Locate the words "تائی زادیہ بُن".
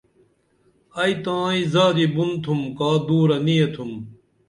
1.23-2.29